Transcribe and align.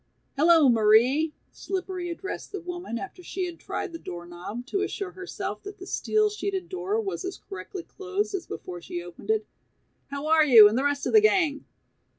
"Hello, 0.35 0.67
Marie," 0.67 1.35
Slippery 1.51 2.09
addressed 2.09 2.51
the 2.51 2.59
woman 2.59 2.97
after 2.97 3.21
she 3.21 3.45
had 3.45 3.59
tried 3.59 3.93
the 3.93 3.99
door 3.99 4.25
knob 4.25 4.65
to 4.65 4.81
assure 4.81 5.11
herself 5.11 5.61
that 5.61 5.77
the 5.77 5.85
steel 5.85 6.31
sheeted 6.31 6.69
door 6.69 6.99
was 6.99 7.23
as 7.23 7.37
correctly 7.37 7.83
closed 7.83 8.33
as 8.33 8.47
before 8.47 8.81
she 8.81 9.03
opened 9.03 9.29
it, 9.29 9.45
"how 10.07 10.25
are 10.25 10.43
you 10.43 10.67
and 10.67 10.75
the 10.75 10.83
rest 10.83 11.05
of 11.05 11.13
the 11.13 11.21
gang?" 11.21 11.65